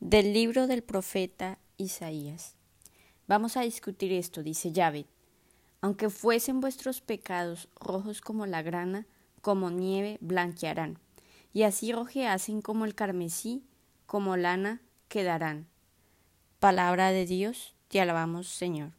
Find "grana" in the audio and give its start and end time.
8.62-9.08